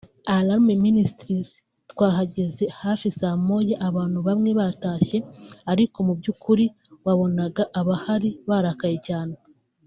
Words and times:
Alarm 0.35 0.67
Ministries 0.87 1.49
twahageze 1.91 2.65
hafi 2.81 3.07
saa 3.19 3.37
moya 3.47 3.75
abantu 3.87 4.17
bamwe 4.27 4.49
batashye 4.59 5.17
ariko 5.71 5.97
muby’ukuri 6.07 6.65
wabonaga 7.05 7.63
abahari 7.79 8.29
barakaye 8.49 8.97
cyane 9.09 9.35